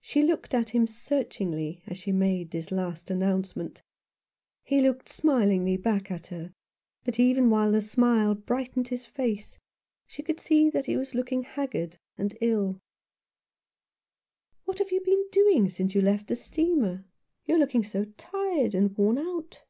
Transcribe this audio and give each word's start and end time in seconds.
She 0.00 0.22
looked 0.22 0.54
at 0.54 0.70
him 0.70 0.86
searchingly 0.86 1.82
as 1.86 1.98
she 1.98 2.12
made 2.12 2.50
this 2.50 2.70
last 2.72 3.10
announcement. 3.10 3.82
He 4.62 4.80
looked 4.80 5.10
smilingly 5.10 5.76
back 5.76 6.10
at 6.10 6.28
her; 6.28 6.54
but 7.04 7.20
even 7.20 7.50
while 7.50 7.70
the 7.70 7.82
smile 7.82 8.34
brightened 8.34 8.88
his 8.88 9.04
face 9.04 9.58
she 10.06 10.22
could 10.22 10.40
see 10.40 10.70
that 10.70 10.86
he 10.86 10.96
was 10.96 11.14
looking 11.14 11.42
haggard 11.42 11.98
and 12.16 12.38
ill. 12.40 12.80
"What 14.64 14.78
have 14.78 14.90
you 14.92 15.02
been 15.02 15.28
doing 15.30 15.68
since 15.68 15.94
you 15.94 16.00
left 16.00 16.28
the 16.28 16.36
steamer? 16.36 17.04
You 17.44 17.56
are 17.56 17.58
looking 17.58 17.84
so 17.84 18.06
tired 18.16 18.74
and 18.74 18.96
worn 18.96 19.18
out." 19.18 19.62